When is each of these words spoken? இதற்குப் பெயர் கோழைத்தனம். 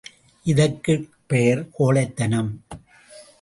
இதற்குப் 0.43 1.09
பெயர் 1.27 1.69
கோழைத்தனம். 1.71 2.63